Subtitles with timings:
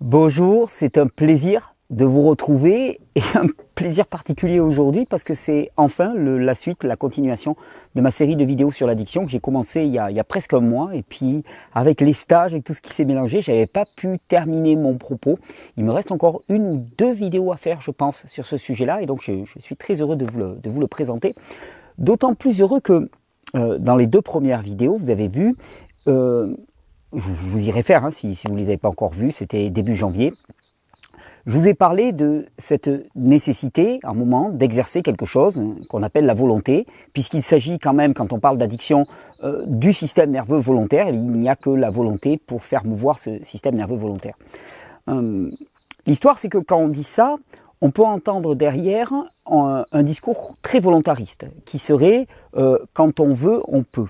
[0.00, 5.70] Bonjour, c'est un plaisir de vous retrouver et un plaisir particulier aujourd'hui parce que c'est
[5.76, 7.54] enfin la suite, la continuation
[7.94, 10.60] de ma série de vidéos sur l'addiction que j'ai commencé il y, a, presque un
[10.60, 11.44] mois et puis
[11.74, 15.38] avec les stages et tout ce qui s'est mélangé, j'avais pas pu terminer mon propos.
[15.76, 19.00] Il me reste encore une ou deux vidéos à faire, je pense, sur ce sujet-là
[19.00, 21.36] et donc je, suis très heureux de vous le, de vous le présenter.
[21.98, 23.08] D'autant plus heureux que
[23.54, 25.54] euh, dans les deux premières vidéos, vous avez vu,
[26.08, 26.56] euh,
[27.16, 29.70] je vous y réfère hein, si, si vous ne les avez pas encore vues, c'était
[29.70, 30.32] début janvier,
[31.46, 36.24] je vous ai parlé de cette nécessité, à un moment, d'exercer quelque chose qu'on appelle
[36.24, 39.06] la volonté, puisqu'il s'agit quand même, quand on parle d'addiction,
[39.42, 41.10] euh, du système nerveux volontaire.
[41.10, 44.36] Il n'y a que la volonté pour faire mouvoir ce système nerveux volontaire.
[45.08, 45.50] Euh,
[46.06, 47.36] L'histoire, c'est que quand on dit ça,
[47.82, 49.12] on peut entendre derrière
[49.46, 52.26] un, un discours très volontariste, qui serait
[52.56, 54.08] euh, quand on veut, on peut.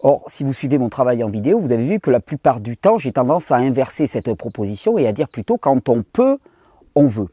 [0.00, 2.76] Or, si vous suivez mon travail en vidéo, vous avez vu que la plupart du
[2.76, 6.38] temps, j'ai tendance à inverser cette proposition et à dire plutôt quand on peut,
[6.94, 7.28] on veut.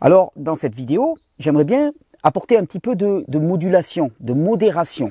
[0.00, 5.10] Alors, dans cette vidéo, j'aimerais bien apporter un petit peu de, de modulation, de modération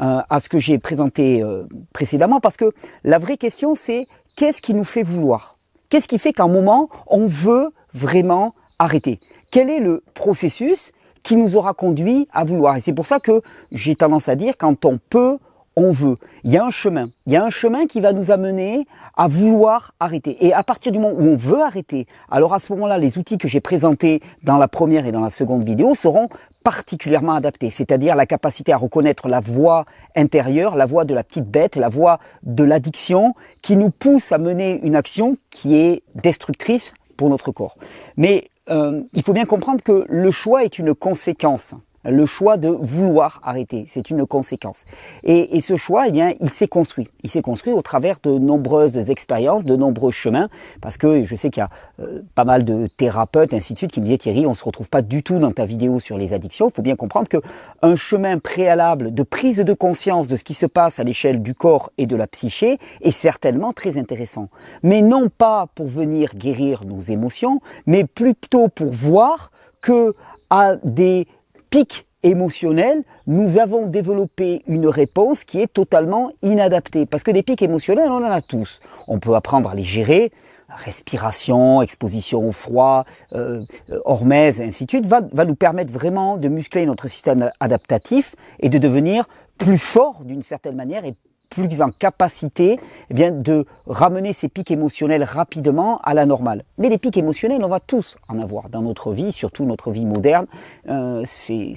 [0.00, 2.72] euh, à ce que j'ai présenté euh, précédemment, parce que
[3.04, 4.06] la vraie question, c'est
[4.36, 5.58] qu'est-ce qui nous fait vouloir?
[5.90, 9.20] Qu'est-ce qui fait qu'à un moment, on veut vraiment arrêter?
[9.50, 12.76] Quel est le processus qui nous aura conduit à vouloir?
[12.76, 15.38] Et c'est pour ça que j'ai tendance à dire quand on peut,
[15.78, 16.16] on veut.
[16.44, 17.08] Il y a un chemin.
[17.26, 20.36] Il y a un chemin qui va nous amener à vouloir arrêter.
[20.44, 23.38] Et à partir du moment où on veut arrêter, alors à ce moment-là, les outils
[23.38, 26.28] que j'ai présentés dans la première et dans la seconde vidéo seront
[26.64, 27.70] particulièrement adaptés.
[27.70, 31.88] C'est-à-dire la capacité à reconnaître la voix intérieure, la voix de la petite bête, la
[31.88, 37.52] voix de l'addiction qui nous pousse à mener une action qui est destructrice pour notre
[37.52, 37.76] corps.
[38.16, 42.68] Mais euh, il faut bien comprendre que le choix est une conséquence le choix de
[42.68, 43.84] vouloir arrêter.
[43.88, 44.84] C'est une conséquence.
[45.24, 47.08] Et, et, ce choix, eh bien, il s'est construit.
[47.22, 50.48] Il s'est construit au travers de nombreuses expériences, de nombreux chemins,
[50.80, 53.92] parce que je sais qu'il y a euh, pas mal de thérapeutes, ainsi de suite,
[53.92, 56.32] qui me disaient Thierry, on se retrouve pas du tout dans ta vidéo sur les
[56.32, 56.68] addictions.
[56.68, 57.38] Il faut bien comprendre que
[57.82, 61.54] un chemin préalable de prise de conscience de ce qui se passe à l'échelle du
[61.54, 64.48] corps et de la psyché est certainement très intéressant.
[64.82, 69.50] Mais non pas pour venir guérir nos émotions, mais plutôt pour voir
[69.80, 70.12] que
[70.50, 71.26] à des
[71.70, 77.06] pic émotionnel, nous avons développé une réponse qui est totalement inadaptée.
[77.06, 78.80] Parce que des pics émotionnels, on en a tous.
[79.06, 80.32] On peut apprendre à les gérer,
[80.68, 83.62] respiration, exposition au froid, euh,
[84.04, 88.68] hormèse, ainsi de suite, va, va nous permettre vraiment de muscler notre système adaptatif et
[88.68, 91.14] de devenir plus fort d'une certaine manière et
[91.48, 92.78] plus en capacité
[93.10, 96.64] eh bien, de ramener ces pics émotionnels rapidement à la normale.
[96.78, 100.04] Mais les pics émotionnels, on va tous en avoir dans notre vie, surtout notre vie
[100.04, 100.46] moderne,
[100.88, 101.74] euh, c'est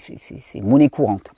[0.62, 1.32] monnaie courante.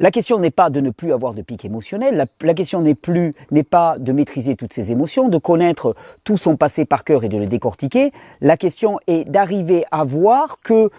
[0.00, 2.96] La question n'est pas de ne plus avoir de pics émotionnels, la, la question n'est
[2.96, 5.94] plus n'est pas de maîtriser toutes ces émotions, de connaître
[6.24, 8.12] tout son passé par cœur et de le décortiquer.
[8.40, 10.90] La question est d'arriver à voir que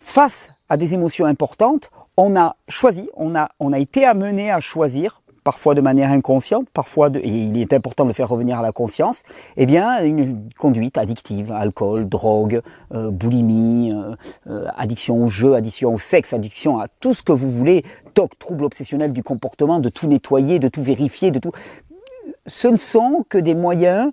[0.00, 4.60] face à des émotions importantes, on a choisi, on a, on a été amené à
[4.60, 8.62] choisir parfois de manière inconsciente, parfois, et il est important de le faire revenir à
[8.62, 9.22] la conscience,
[9.56, 12.62] eh bien, une conduite addictive, alcool, drogue,
[12.92, 14.14] euh, boulimie, euh,
[14.48, 17.84] euh, addiction au jeu, addiction au sexe, addiction à tout ce que vous voulez,
[18.14, 21.52] TOC, trouble obsessionnel du comportement, de tout nettoyer, de tout vérifier, de tout.
[22.46, 24.12] Ce ne sont que des moyens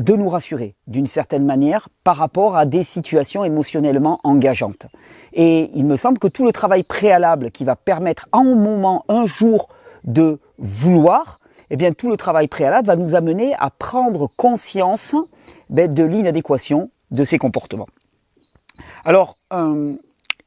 [0.00, 4.86] de nous rassurer d'une certaine manière par rapport à des situations émotionnellement engageantes.
[5.34, 9.04] Et il me semble que tout le travail préalable qui va permettre à un moment,
[9.08, 9.68] un jour,
[10.04, 11.40] de vouloir,
[11.70, 15.14] eh bien tout le travail préalable va nous amener à prendre conscience
[15.68, 17.88] ben, de l'inadéquation de ces comportements.
[19.04, 19.94] Alors, euh,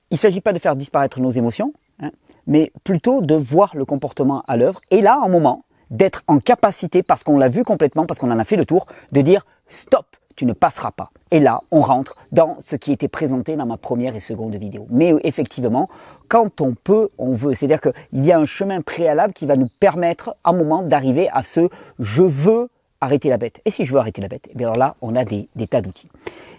[0.10, 2.12] il ne s'agit pas de faire disparaître nos émotions, hein,
[2.48, 7.04] mais plutôt de voir le comportement à l'œuvre, et là, un moment, d'être en capacité,
[7.04, 10.06] parce qu'on l'a vu complètement, parce qu'on en a fait le tour, de dire stop,
[10.36, 11.12] tu ne passeras pas.
[11.32, 14.88] Et là, on rentre dans ce qui était présenté dans ma première et seconde vidéo.
[14.90, 15.90] Mais effectivement,
[16.28, 17.54] quand on peut, on veut.
[17.54, 21.30] C'est-à-dire qu'il y a un chemin préalable qui va nous permettre, à un moment, d'arriver
[21.32, 22.70] à ce je veux
[23.02, 23.62] arrêter la bête.
[23.66, 25.68] Et si je veux arrêter la bête, eh bien alors là, on a des, des
[25.68, 26.10] tas d'outils.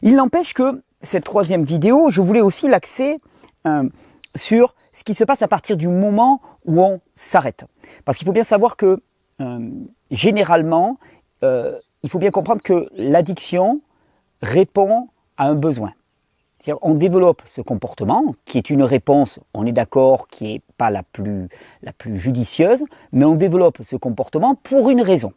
[0.02, 3.18] Il n'empêche que cette troisième vidéo, je voulais aussi l'axer
[3.66, 3.88] euh,
[4.36, 7.64] sur ce qui se passe à partir du moment où on s'arrête.
[8.04, 9.00] Parce qu'il faut bien savoir que
[9.40, 9.70] euh,
[10.10, 10.98] généralement,
[11.44, 13.80] euh, il faut bien comprendre que l'addiction
[14.42, 15.92] répond à un besoin.
[16.80, 21.02] On développe ce comportement qui est une réponse, on est d'accord, qui n'est pas la
[21.02, 21.48] plus,
[21.82, 25.34] la plus judicieuse, mais on développe ce comportement pour une raison,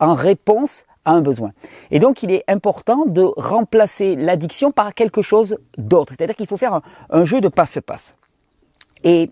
[0.00, 1.52] en réponse à un besoin.
[1.92, 6.12] Et donc il est important de remplacer l'addiction par quelque chose d'autre.
[6.16, 8.16] C'est-à-dire qu'il faut faire un, un, jeu de passe-passe.
[9.04, 9.30] Et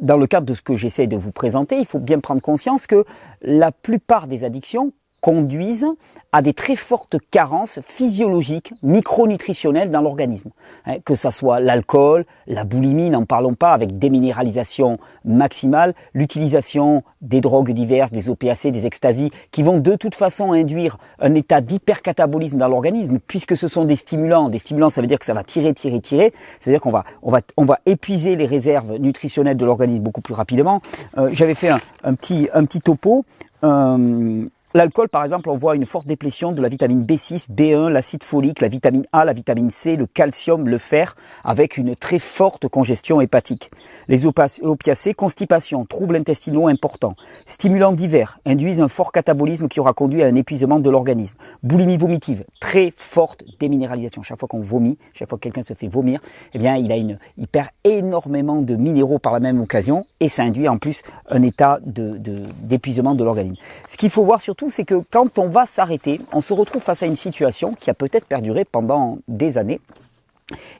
[0.00, 2.86] dans le cadre de ce que j'essaie de vous présenter, il faut bien prendre conscience
[2.86, 3.04] que
[3.42, 4.92] la plupart des addictions
[5.26, 5.88] conduisent
[6.30, 10.50] à des très fortes carences physiologiques, micronutritionnelles dans l'organisme.
[10.86, 17.40] Hein, que ça soit l'alcool, la boulimie, n'en parlons pas, avec déminéralisation maximale, l'utilisation des
[17.40, 22.58] drogues diverses, des OPAC, des extasies, qui vont de toute façon induire un état d'hypercatabolisme
[22.58, 24.48] dans l'organisme, puisque ce sont des stimulants.
[24.48, 26.32] Des stimulants, ça veut dire que ça va tirer, tirer, tirer.
[26.60, 30.34] C'est-à-dire qu'on va, on va, on va épuiser les réserves nutritionnelles de l'organisme beaucoup plus
[30.34, 30.82] rapidement.
[31.18, 33.24] Euh, j'avais fait un, un, petit, un petit topo.
[33.64, 34.46] Euh,
[34.76, 38.60] L'alcool, par exemple, on voit une forte déplétion de la vitamine B6, B1, l'acide folique,
[38.60, 43.22] la vitamine A, la vitamine C, le calcium, le fer, avec une très forte congestion
[43.22, 43.70] hépatique.
[44.08, 47.14] Les opiacés, constipation, troubles intestinaux importants,
[47.46, 51.36] stimulants divers, induisent un fort catabolisme qui aura conduit à un épuisement de l'organisme.
[51.62, 54.22] Boulimie vomitive, très forte déminéralisation.
[54.22, 56.20] Chaque fois qu'on vomit, chaque fois que quelqu'un se fait vomir,
[56.52, 60.28] eh bien, il a une, il perd énormément de minéraux par la même occasion et
[60.28, 61.00] ça induit en plus
[61.30, 62.18] un état de,
[62.60, 63.56] d'épuisement de l'organisme.
[63.88, 67.02] Ce qu'il faut voir surtout c'est que quand on va s'arrêter, on se retrouve face
[67.02, 69.80] à une situation qui a peut-être perduré pendant des années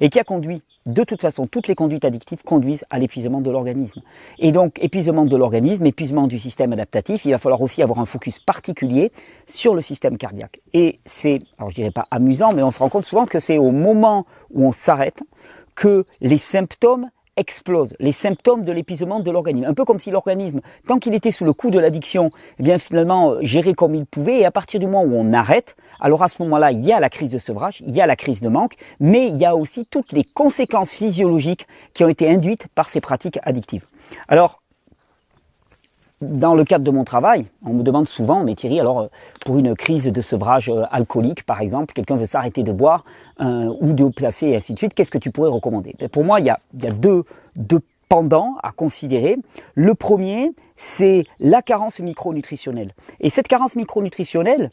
[0.00, 3.50] et qui a conduit, de toute façon, toutes les conduites addictives conduisent à l'épuisement de
[3.50, 4.03] l'organisme.
[4.38, 8.06] Et donc, épuisement de l'organisme, épuisement du système adaptatif, il va falloir aussi avoir un
[8.06, 9.11] focus particulier
[9.49, 10.61] sur le système cardiaque.
[10.73, 13.59] Et c'est, alors je dirais pas amusant, mais on se rend compte souvent que c'est
[13.59, 15.23] au moment où on s'arrête
[15.75, 19.67] que les symptômes explose, les symptômes de l'épuisement de l'organisme.
[19.69, 23.33] Un peu comme si l'organisme, tant qu'il était sous le coup de l'addiction, eh finalement
[23.33, 26.29] euh, gérait comme il pouvait, et à partir du moment où on arrête, alors à
[26.29, 28.49] ce moment-là, il y a la crise de sevrage, il y a la crise de
[28.49, 32.88] manque, mais il y a aussi toutes les conséquences physiologiques qui ont été induites par
[32.88, 33.87] ces pratiques addictives.
[34.29, 34.62] Alors,
[36.21, 39.07] dans le cadre de mon travail, on me demande souvent, mais Thierry, alors euh,
[39.45, 43.05] pour une crise de sevrage euh, alcoolique, par exemple, quelqu'un veut s'arrêter de boire
[43.41, 45.95] euh, ou de placer et ainsi de suite, qu'est-ce que tu pourrais recommander?
[45.99, 47.25] Ben, Pour moi, il y a, y a deux,
[47.57, 49.37] deux pendants à considérer.
[49.75, 52.95] Le premier, c'est la carence micronutritionnelle.
[53.21, 54.71] Et cette carence micronutritionnelle,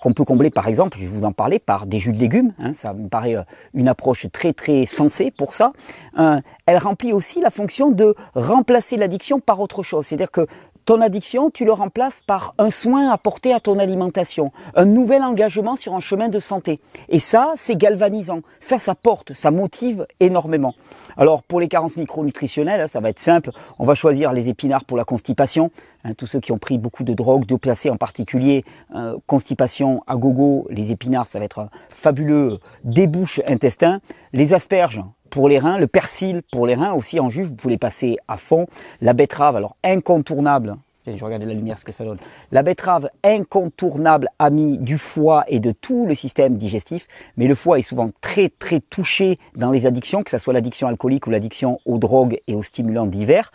[0.00, 2.72] qu'on peut combler par exemple, je vous en parler, par des jus de légumes, hein,
[2.72, 3.36] ça me paraît
[3.74, 5.72] une approche très très sensée pour ça,
[6.16, 10.06] elle remplit aussi la fonction de remplacer l'addiction par autre chose.
[10.06, 10.46] C'est-à-dire que
[10.84, 15.76] ton addiction, tu le remplaces par un soin apporté à ton alimentation, un nouvel engagement
[15.76, 16.80] sur un chemin de santé.
[17.08, 18.40] Et ça, c'est galvanisant.
[18.60, 20.74] Ça, ça porte, ça motive énormément.
[21.16, 23.50] Alors, pour les carences micronutritionnelles, ça va être simple.
[23.78, 25.70] On va choisir les épinards pour la constipation.
[26.04, 28.64] Hein, tous ceux qui ont pris beaucoup de drogues, d'opiacés en particulier,
[28.94, 34.00] euh, constipation à gogo, les épinards, ça va être un fabuleux débouche intestin.
[34.34, 35.00] Les asperges,
[35.34, 38.36] pour les reins, le persil pour les reins aussi en jus, vous pouvez passer à
[38.36, 38.68] fond.
[39.00, 40.76] La betterave, alors incontournable,
[41.08, 42.18] je regardais la lumière ce que ça donne.
[42.52, 47.80] La betterave incontournable amie du foie et de tout le système digestif, mais le foie
[47.80, 51.80] est souvent très très touché dans les addictions, que ce soit l'addiction alcoolique ou l'addiction
[51.84, 53.50] aux drogues et aux stimulants divers.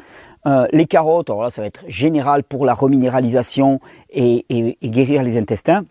[0.47, 3.79] Euh, les carottes, alors là ça va être général pour la reminéralisation
[4.09, 4.45] et
[4.83, 5.85] guérir les intestins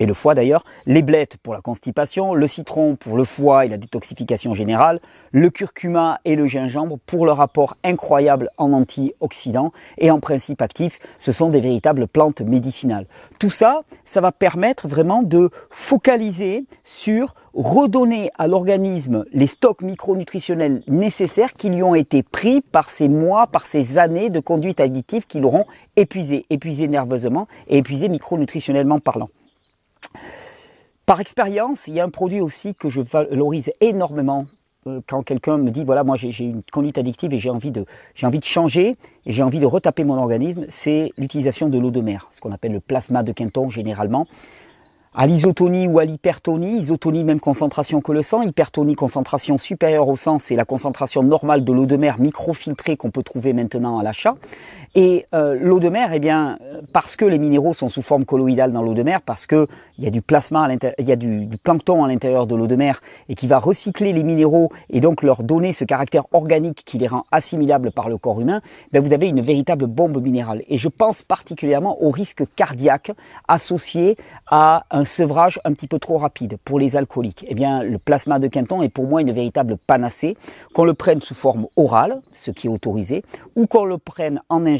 [0.00, 3.68] et le foie d'ailleurs, les blettes pour la constipation, le citron pour le foie et
[3.68, 4.98] la détoxification générale,
[5.30, 10.98] le curcuma et le gingembre pour leur apport incroyable en antioxydants et en principe actif,
[11.20, 13.06] ce sont des véritables plantes médicinales.
[13.38, 20.82] Tout ça, ça va permettre vraiment de focaliser sur redonner à l'organisme les stocks micronutritionnels
[20.86, 25.26] nécessaires qui lui ont été pris par ces mois, par ces années de conduite addictive
[25.26, 25.66] qui l'auront
[25.96, 29.28] épuisé, épuisé nerveusement et épuisé micronutritionnellement parlant.
[31.06, 34.46] Par expérience, il y a un produit aussi que je valorise énormément
[34.86, 37.84] euh, quand quelqu'un me dit voilà moi j'ai une conduite addictive et j'ai envie de
[38.14, 41.90] j'ai envie de changer et j'ai envie de retaper mon organisme, c'est l'utilisation de l'eau
[41.90, 44.26] de mer, ce qu'on appelle le plasma de Quinton généralement.
[45.12, 50.16] À l'isotonie ou à l'hypertonie, isotonie même concentration que le sang, hypertonie concentration supérieure au
[50.16, 54.04] sang, c'est la concentration normale de l'eau de mer microfiltrée qu'on peut trouver maintenant à
[54.04, 54.36] l'achat.
[54.96, 56.58] Et euh, l'eau de mer, eh bien,
[56.92, 59.68] parce que les minéraux sont sous forme colloïdale dans l'eau de mer, parce que
[59.98, 62.56] il y a du plasma, à il y a du, du plancton à l'intérieur de
[62.56, 66.24] l'eau de mer et qui va recycler les minéraux et donc leur donner ce caractère
[66.32, 70.20] organique qui les rend assimilables par le corps humain, ben vous avez une véritable bombe
[70.22, 70.62] minérale.
[70.68, 73.12] Et je pense particulièrement au risque cardiaque
[73.46, 74.16] associé
[74.50, 77.44] à un sevrage un petit peu trop rapide pour les alcooliques.
[77.46, 80.38] Eh bien, le plasma de Quinton est pour moi une véritable panacée,
[80.72, 83.22] qu'on le prenne sous forme orale, ce qui est autorisé,
[83.54, 84.79] ou qu'on le prenne en injection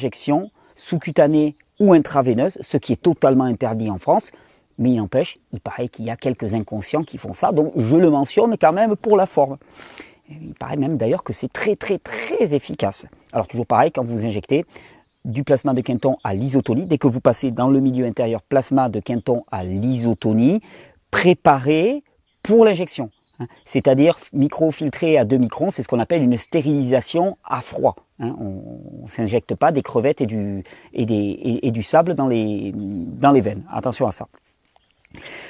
[0.77, 4.31] sous-cutanée ou intraveineuse, ce qui est totalement interdit en France.
[4.79, 7.97] Mais il n'empêche, il paraît qu'il y a quelques inconscients qui font ça, donc je
[7.97, 9.59] le mentionne quand même pour la forme.
[10.31, 13.07] Il paraît même d'ailleurs que c'est très très très efficace.
[13.33, 14.65] Alors toujours pareil, quand vous injectez
[15.25, 18.89] du plasma de Quinton à l'isotonie, dès que vous passez dans le milieu intérieur plasma
[18.89, 20.61] de Quinton à l'isotonie,
[21.11, 22.03] préparez
[22.43, 23.11] pour l'injection.
[23.41, 23.47] Hein.
[23.65, 27.97] C'est-à-dire micro-filtré à 2 microns, c'est ce qu'on appelle une stérilisation à froid.
[28.21, 28.37] Hein.
[28.39, 33.65] On ne s'injecte pas des crevettes et du, sable dans les, dans les veines.
[33.73, 34.29] Attention à ça.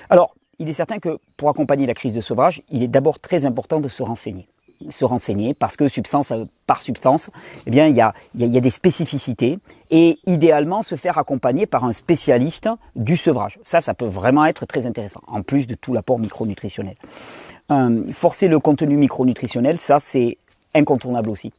[0.09, 3.45] Alors, il est certain que pour accompagner la crise de sevrage, il est d'abord très
[3.45, 4.47] important de se renseigner
[4.89, 6.33] se renseigner parce que substance
[6.67, 7.31] par substance,
[7.67, 9.59] eh bien il y a, il y a des spécificités
[9.91, 13.59] et idéalement se faire accompagner par un spécialiste du sevrage.
[13.63, 16.97] Ça, ça peut vraiment être très intéressant en plus de tout l'apport micronutritionnel.
[18.13, 20.39] Forcer le contenu micronutritionnel, ça c'est
[20.75, 21.53] incontournable aussi.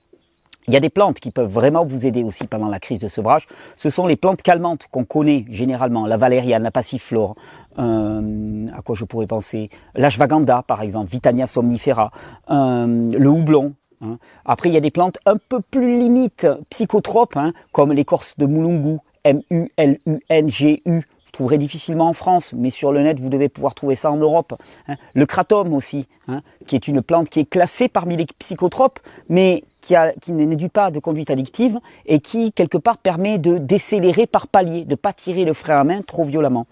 [0.68, 3.08] Il y a des plantes qui peuvent vraiment vous aider aussi pendant la crise de
[3.08, 3.48] sevrage.
[3.78, 7.36] Ce sont les plantes calmantes qu'on connaît généralement, la valériane, la passiflore,
[7.80, 12.12] euh, à quoi je pourrais penser, l'ashwagandha par exemple, Vitania somnifera,
[12.52, 13.74] euh, le houblon.
[14.02, 14.18] Hein.
[14.46, 18.46] Après, il y a des plantes un peu plus limites psychotropes, hein, comme l'écorce de
[18.46, 21.02] Mulungu, M-U-L-U-N-G-U,
[21.42, 24.54] trouverez difficilement en France, mais sur le net, vous devez pouvoir trouver ça en Europe.
[24.88, 24.98] Hein.
[25.16, 29.64] Le kratom aussi, hein, qui est une plante qui est classée parmi les psychotropes, mais
[29.82, 34.48] qui, qui n'éduque pas de conduite addictive et qui, quelque part, permet de décélérer par
[34.48, 36.68] palier, de pas tirer le frein à main trop violemment.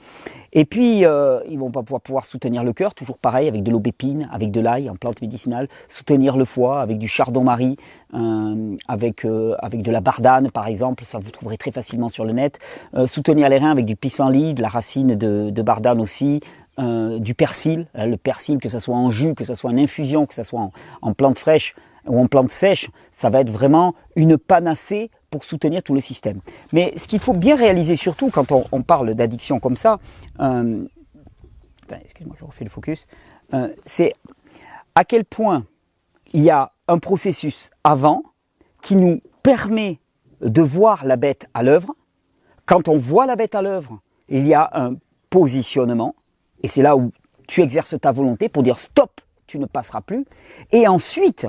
[0.52, 3.70] Et puis, euh, ils vont pas pouvoir, pouvoir soutenir le cœur, toujours pareil, avec de
[3.70, 7.78] l'aubépine, avec de l'ail en plante médicinale, soutenir le foie avec du chardon-marie,
[8.16, 12.26] euh, avec, euh, avec de la bardane, par exemple, ça vous trouverez très facilement sur
[12.26, 12.58] le net.
[12.96, 16.42] Euh, soutenir les reins avec du pissenlit, de la racine de, de bardane aussi,
[17.20, 20.34] du persil, le persil, que ce soit en jus, que ce soit en infusion, que
[20.34, 21.76] ce soit en, en plante fraîche
[22.10, 26.42] ou en plante sèche, ça va être vraiment une panacée pour soutenir tout le système.
[26.74, 30.00] Mais ce qu'il faut bien réaliser surtout quand on, parle d'addiction comme ça,
[30.40, 30.86] euh,
[32.04, 33.08] excuse-moi, je refais le focus,
[33.54, 34.14] euh, c'est
[34.96, 35.66] à quel point
[36.34, 38.24] il y a un processus avant
[38.82, 40.00] qui nous permet
[40.42, 41.96] de voir la bête à l'œuvre.
[42.66, 44.00] Quand on voit la bête à l'œuvre,
[44.30, 44.96] il y a un
[45.30, 46.16] positionnement,
[46.64, 47.12] et c'est là où
[47.48, 50.26] tu exerces ta volonté pour dire stop, tu ne passeras plus.
[50.72, 51.48] Et ensuite,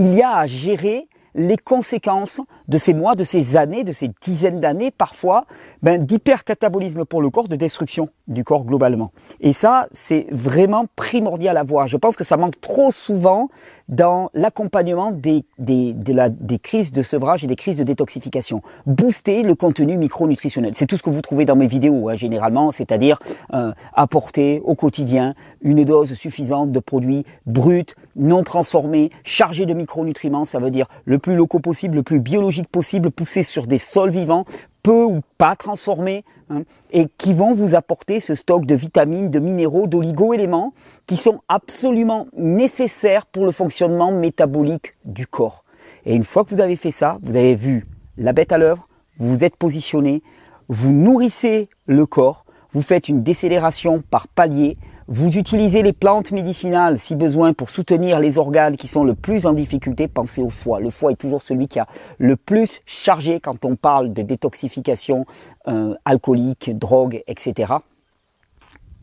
[0.00, 4.10] il y a à gérer les conséquences de ces mois, de ces années, de ces
[4.22, 5.44] dizaines d'années parfois,
[5.82, 9.12] ben, d'hypercatabolisme pour le corps, de destruction du corps globalement.
[9.40, 11.86] Et ça, c'est vraiment primordial à voir.
[11.86, 13.48] Je pense que ça manque trop souvent
[13.88, 18.62] dans l'accompagnement des, des, des crises de sevrage et des crises de détoxification.
[18.86, 20.74] Booster le contenu micronutritionnel.
[20.74, 23.18] C'est tout ce que vous trouvez dans mes vidéos, hein, généralement, c'est-à-dire
[23.52, 30.44] euh, apporter au quotidien une dose suffisante de produits bruts, non transformés, chargés de micronutriments.
[30.44, 34.10] Ça veut dire le plus locaux possible, le plus biologique possible, poussés sur des sols
[34.10, 34.44] vivants,
[34.82, 39.38] peu ou pas transformés, hein, et qui vont vous apporter ce stock de vitamines, de
[39.38, 40.72] minéraux, d'oligo-éléments
[41.06, 45.64] qui sont absolument nécessaires pour le fonctionnement métabolique du corps.
[46.06, 47.86] Et une fois que vous avez fait ça, vous avez vu
[48.16, 48.88] la bête à l'œuvre,
[49.18, 50.22] vous vous êtes positionné,
[50.68, 54.78] vous nourrissez le corps, vous faites une décélération par palier,
[55.12, 59.44] vous utilisez les plantes médicinales si besoin pour soutenir les organes qui sont le plus
[59.44, 60.06] en difficulté.
[60.06, 60.78] Pensez au foie.
[60.78, 61.88] Le foie est toujours celui qui a
[62.18, 65.26] le plus chargé quand on parle de détoxification
[65.66, 67.72] euh, alcoolique, drogue, etc.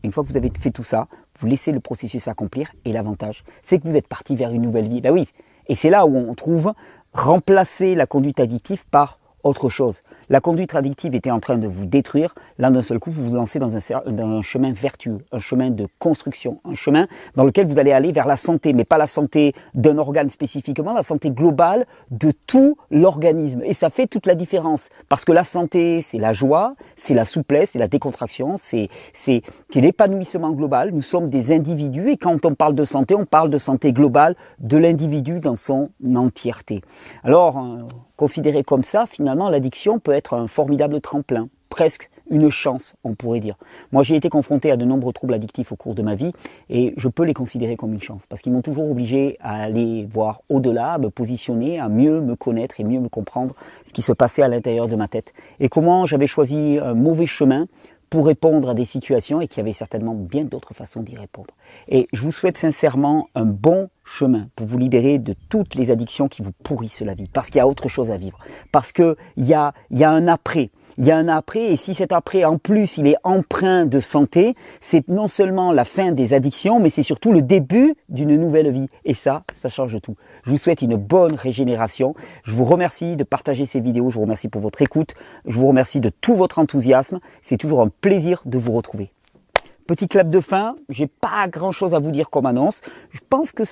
[0.02, 3.44] Une fois que vous avez fait tout ça, vous laissez le processus accomplir et l'avantage,
[3.62, 5.02] c'est que vous êtes parti vers une nouvelle vie.
[5.02, 5.28] Ben oui.
[5.66, 6.72] Et c'est là où on trouve
[7.12, 10.00] remplacer la conduite addictive par autre chose.
[10.30, 12.34] La conduite addictive était en train de vous détruire.
[12.58, 16.60] Là, d'un seul coup, vous vous lancez dans un, chemin vertueux, un chemin de construction,
[16.64, 19.96] un chemin dans lequel vous allez aller vers la santé, mais pas la santé d'un
[19.96, 23.62] organe spécifiquement, la santé globale de tout l'organisme.
[23.64, 24.90] Et ça fait toute la différence.
[25.08, 28.88] Parce que la santé, c'est la joie, c'est la souplesse, c'est la décontraction, c'est,
[29.74, 30.90] l'épanouissement global.
[30.92, 34.36] Nous sommes des individus et quand on parle de santé, on parle de santé globale
[34.58, 36.82] de l'individu dans son entièreté.
[37.24, 37.82] Alors, euh,
[38.18, 43.40] considéré comme ça, finalement, l'addiction peut être un formidable tremplin, presque une chance, on pourrait
[43.40, 43.54] dire.
[43.92, 46.32] Moi, j'ai été confronté à de nombreux troubles addictifs au cours de ma vie
[46.68, 50.06] et je peux les considérer comme une chance parce qu'ils m'ont toujours obligé à aller
[50.12, 53.54] voir au-delà, à me positionner, à mieux me connaître et mieux me comprendre
[53.86, 57.26] ce qui se passait à l'intérieur de ma tête et comment j'avais choisi un mauvais
[57.26, 57.66] chemin
[58.10, 61.54] pour répondre à des situations et qu'il y avait certainement bien d'autres façons d'y répondre.
[61.88, 66.28] Et je vous souhaite sincèrement un bon chemin pour vous libérer de toutes les addictions
[66.28, 68.38] qui vous pourrissent la vie, parce qu'il y a autre chose à vivre,
[68.72, 71.94] parce qu'il y a, y a un après il y a un après, et si
[71.94, 76.34] cet après, en plus, il est empreint de santé, c'est non seulement la fin des
[76.34, 78.88] addictions, mais c'est surtout le début d'une nouvelle vie.
[79.04, 80.16] Et ça, ça change tout.
[80.44, 82.16] Je vous souhaite une bonne régénération.
[82.42, 84.10] Je vous remercie de partager ces vidéos.
[84.10, 85.14] Je vous remercie pour votre écoute.
[85.46, 87.20] Je vous remercie de tout votre enthousiasme.
[87.42, 89.12] C'est toujours un plaisir de vous retrouver.
[89.86, 90.74] Petit clap de fin.
[90.88, 92.80] J'ai pas grand chose à vous dire comme annonce.
[93.12, 93.62] Je pense que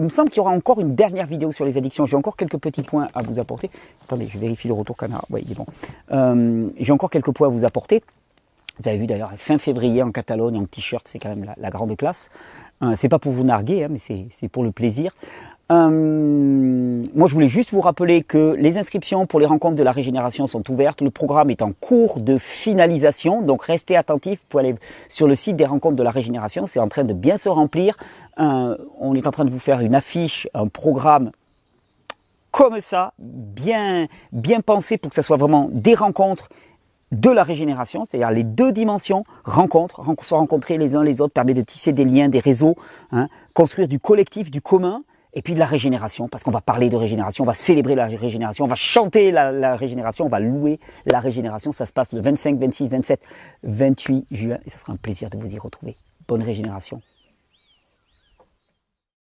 [0.00, 2.06] il me semble qu'il y aura encore une dernière vidéo sur les addictions.
[2.06, 3.70] J'ai encore quelques petits points à vous apporter.
[4.02, 5.22] Attendez, je vérifie le retour caméra.
[5.28, 5.66] Oui, il est bon.
[6.12, 8.02] Euh, j'ai encore quelques points à vous apporter.
[8.82, 11.94] Vous avez vu d'ailleurs, fin février en Catalogne, en t-shirt, c'est quand même la, grande
[11.98, 12.30] classe.
[12.82, 15.14] Euh, c'est pas pour vous narguer, hein, mais c'est pour le plaisir.
[15.70, 19.92] Euh, moi, je voulais juste vous rappeler que les inscriptions pour les rencontres de la
[19.92, 21.00] régénération sont ouvertes.
[21.00, 24.40] Le programme est en cours de finalisation, donc restez attentifs.
[24.48, 24.74] Pouvez aller
[25.08, 26.66] sur le site des rencontres de la régénération.
[26.66, 27.96] C'est en train de bien se remplir.
[28.38, 31.30] Euh, on est en train de vous faire une affiche, un programme
[32.50, 36.48] comme ça, bien, bien pensé pour que ça soit vraiment des rencontres
[37.12, 41.54] de la régénération, c'est-à-dire les deux dimensions, rencontre, se rencontrer les uns les autres, permet
[41.54, 42.76] de tisser des liens, des réseaux,
[43.12, 46.88] hein, construire du collectif, du commun, et puis de la régénération, parce qu'on va parler
[46.88, 50.80] de régénération, on va célébrer la régénération, on va chanter la, régénération, on va louer
[51.06, 51.72] la régénération.
[51.72, 53.20] Ça se passe le 25, 26, 27,
[53.62, 55.96] 28 juin, et ça sera un plaisir de vous y retrouver.
[56.26, 57.00] Bonne régénération.